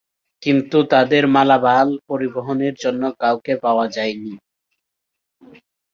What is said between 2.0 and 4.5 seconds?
পরিবহণের জন্য কাউকে পাওয়া যায় নি।